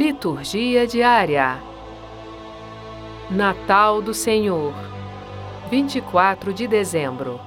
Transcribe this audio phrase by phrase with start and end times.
[0.00, 1.60] Liturgia diária.
[3.28, 4.72] Natal do Senhor,
[5.68, 7.40] 24 de dezembro.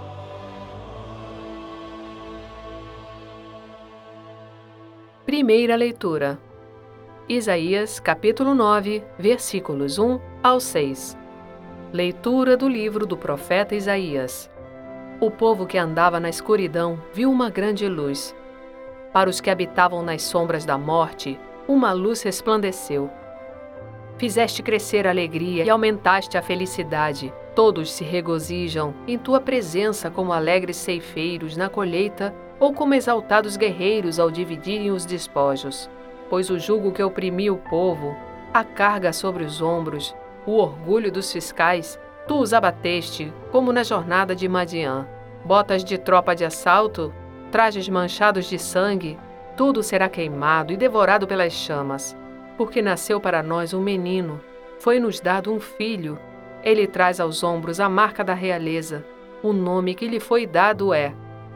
[5.25, 6.37] Primeira leitura.
[7.29, 11.17] Isaías, capítulo 9, versículos 1 ao 6.
[11.93, 14.51] Leitura do livro do profeta Isaías.
[15.21, 18.35] O povo que andava na escuridão viu uma grande luz.
[19.13, 21.39] Para os que habitavam nas sombras da morte,
[21.73, 23.09] uma luz resplandeceu.
[24.17, 27.33] Fizeste crescer a alegria e aumentaste a felicidade.
[27.55, 34.19] Todos se regozijam em tua presença como alegres ceifeiros na colheita ou como exaltados guerreiros
[34.19, 35.89] ao dividirem os despojos.
[36.29, 38.15] Pois o jugo que oprimia o povo,
[38.53, 44.35] a carga sobre os ombros, o orgulho dos fiscais, tu os abateste, como na jornada
[44.35, 45.07] de Madiã.
[45.43, 47.13] Botas de tropa de assalto,
[47.51, 49.17] trajes manchados de sangue,
[49.55, 52.17] tudo será queimado e devorado pelas chamas.
[52.57, 54.41] Porque nasceu para nós um menino,
[54.79, 56.17] foi-nos dado um filho.
[56.63, 59.05] Ele traz aos ombros a marca da realeza.
[59.41, 61.13] O nome que lhe foi dado é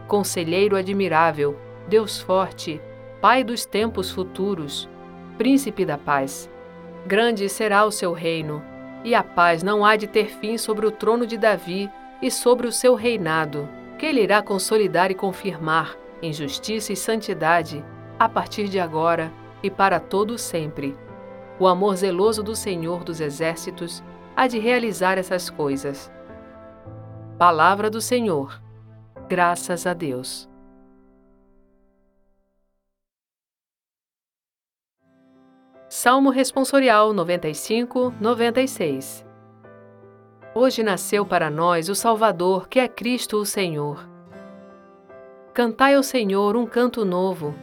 [0.07, 2.81] Conselheiro Admirável, Deus Forte,
[3.21, 4.89] Pai dos Tempos Futuros,
[5.37, 6.49] Príncipe da Paz.
[7.05, 8.63] Grande será o seu reino,
[9.03, 11.89] e a paz não há de ter fim sobre o trono de Davi
[12.21, 13.69] e sobre o seu reinado,
[13.99, 17.83] que ele irá consolidar e confirmar em justiça e santidade,
[18.17, 20.97] a partir de agora e para todo sempre.
[21.59, 24.03] O amor zeloso do Senhor dos Exércitos
[24.35, 26.11] há de realizar essas coisas.
[27.37, 28.61] Palavra do Senhor.
[29.27, 30.49] Graças a Deus.
[35.89, 39.25] Salmo Responsorial 95, 96
[40.53, 44.14] Hoje nasceu para nós o Salvador, que é Cristo o Senhor.
[45.55, 47.55] Cantai ao Senhor um canto novo.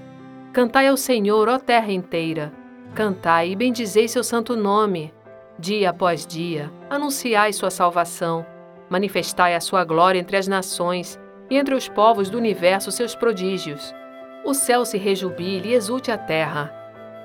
[0.51, 2.51] Cantai ao Senhor, ó terra inteira.
[2.95, 5.13] Cantai e bendizei seu santo nome.
[5.59, 8.47] Dia após dia, anunciai sua salvação.
[8.89, 13.95] Manifestai a sua glória entre as nações e entre os povos do universo seus prodígios.
[14.43, 16.73] O céu se rejubile e exulte a terra.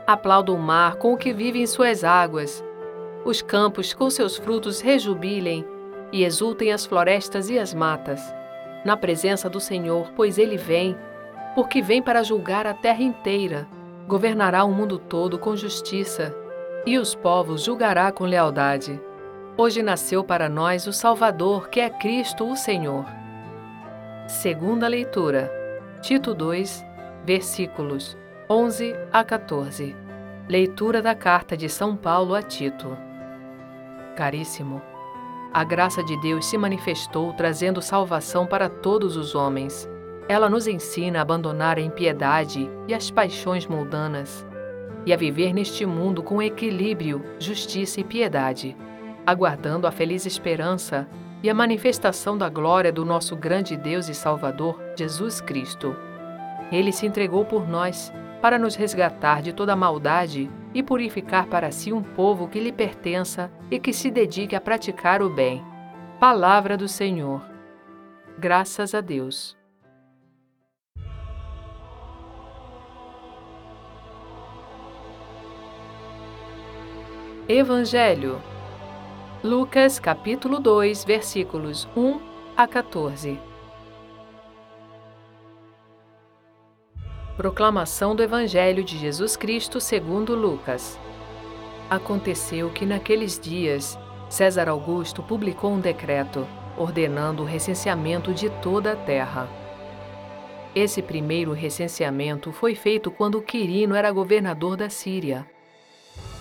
[0.05, 2.61] Aplauda o mar com o que vive em suas águas.
[3.23, 5.65] Os campos com seus frutos rejubilem
[6.11, 8.35] e exultem as florestas e as matas
[8.87, 10.97] na presença do Senhor, pois ele vem,
[11.53, 13.67] porque vem para julgar a terra inteira,
[14.07, 16.33] governará o mundo todo com justiça,
[16.85, 18.97] e os povos julgará com lealdade.
[19.57, 23.03] Hoje nasceu para nós o Salvador, que é Cristo o Senhor.
[24.25, 25.51] Segunda leitura.
[26.01, 26.85] Tito 2,
[27.25, 28.17] versículos
[28.49, 29.93] 11 a 14.
[30.47, 32.97] Leitura da carta de São Paulo a Tito.
[34.15, 34.81] Caríssimo,
[35.57, 39.89] a graça de Deus se manifestou trazendo salvação para todos os homens.
[40.29, 44.45] Ela nos ensina a abandonar a impiedade e as paixões mundanas
[45.03, 48.77] e a viver neste mundo com equilíbrio, justiça e piedade,
[49.25, 51.07] aguardando a feliz esperança
[51.41, 55.95] e a manifestação da glória do nosso grande Deus e Salvador, Jesus Cristo.
[56.71, 61.91] Ele se entregou por nós para nos resgatar de toda maldade e purificar para si
[61.91, 65.63] um povo que lhe pertença e que se dedique a praticar o bem.
[66.19, 67.41] Palavra do Senhor.
[68.37, 69.57] Graças a Deus.
[77.49, 78.41] Evangelho.
[79.43, 82.19] Lucas capítulo 2, versículos 1
[82.57, 83.39] a 14.
[87.37, 90.99] Proclamação do Evangelho de Jesus Cristo segundo Lucas.
[91.87, 93.95] Aconteceu que naqueles dias
[94.27, 99.47] César Augusto publicou um decreto ordenando o recenseamento de toda a terra.
[100.73, 105.45] Esse primeiro recenseamento foi feito quando Quirino era governador da Síria.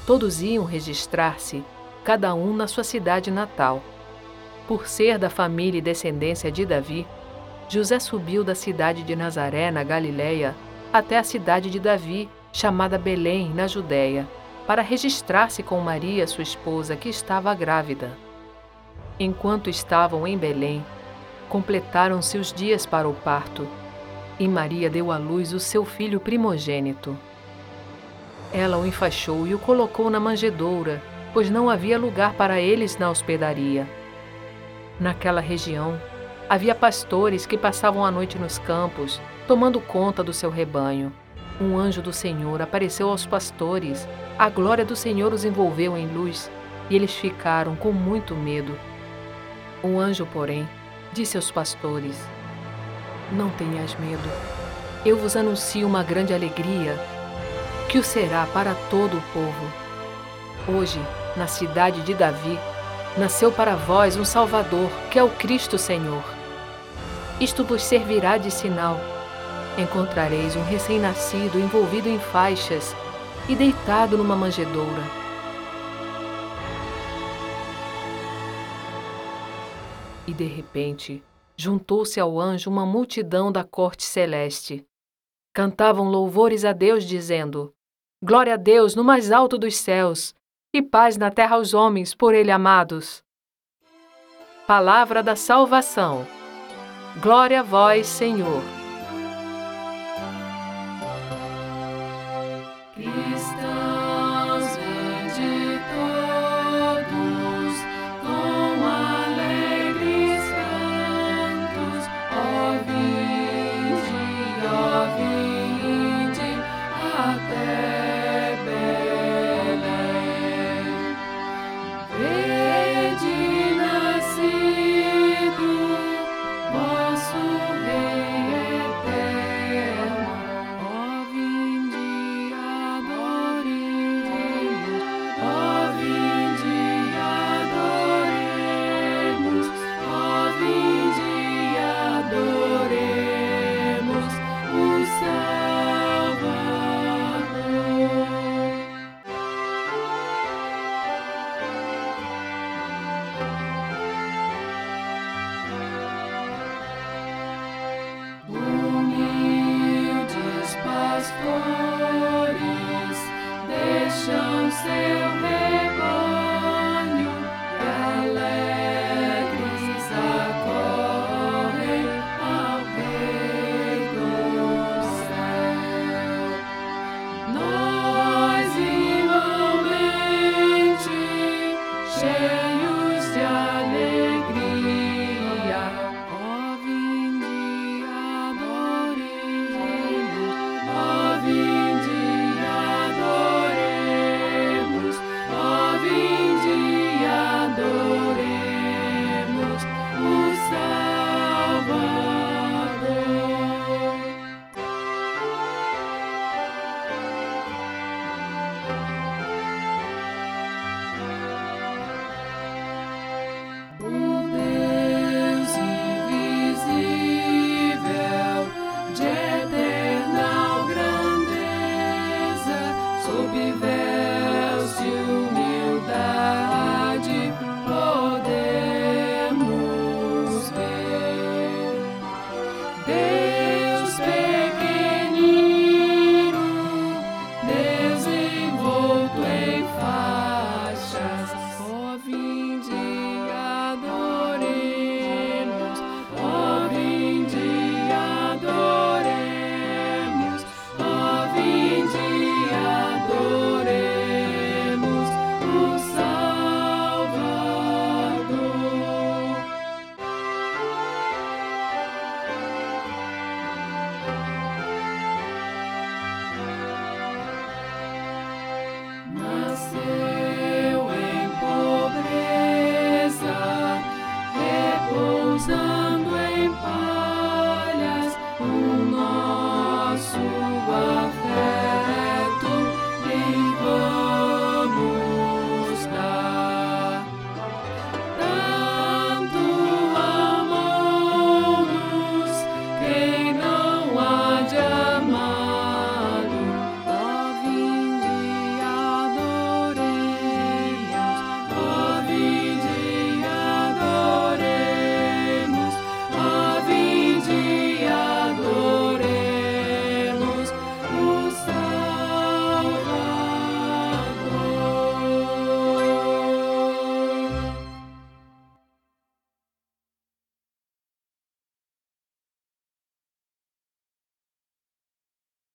[0.06, 1.62] Todos iam registrar-se,
[2.04, 3.82] cada um na sua cidade natal.
[4.66, 7.06] Por ser da família e descendência de Davi,
[7.68, 10.54] José subiu da cidade de Nazaré, na Galiléia,
[10.92, 14.26] até a cidade de Davi, chamada Belém, na Judéia,
[14.66, 18.10] para registrar-se com Maria, sua esposa, que estava grávida.
[19.18, 20.84] Enquanto estavam em Belém,
[21.48, 23.66] completaram-se os dias para o parto,
[24.38, 27.16] e Maria deu à luz o seu filho primogênito.
[28.52, 33.10] Ela o enfaixou e o colocou na manjedoura, pois não havia lugar para eles na
[33.10, 33.86] hospedaria.
[34.98, 36.00] Naquela região,
[36.48, 41.12] havia pastores que passavam a noite nos campos tomando conta do seu rebanho.
[41.60, 44.06] Um anjo do Senhor apareceu aos pastores,
[44.38, 46.50] a glória do Senhor os envolveu em luz
[46.90, 48.76] e eles ficaram com muito medo.
[49.82, 50.68] O anjo, porém,
[51.12, 52.16] disse aos pastores:
[53.32, 54.28] Não tenhas medo.
[55.04, 56.98] Eu vos anuncio uma grande alegria,
[57.88, 59.72] que o será para todo o povo.
[60.68, 61.00] Hoje,
[61.36, 62.58] na cidade de Davi,
[63.16, 66.24] nasceu para vós um Salvador, que é o Cristo Senhor.
[67.40, 69.15] Isto vos servirá de sinal.
[69.78, 72.94] Encontrareis um recém-nascido envolvido em faixas
[73.46, 75.02] e deitado numa manjedoura.
[80.26, 81.22] E de repente,
[81.54, 84.82] juntou-se ao anjo uma multidão da corte celeste.
[85.52, 87.74] Cantavam louvores a Deus, dizendo:
[88.24, 90.34] Glória a Deus no mais alto dos céus,
[90.72, 93.22] e paz na terra aos homens por Ele amados.
[94.66, 96.26] Palavra da salvação.
[97.20, 98.62] Glória a vós, Senhor.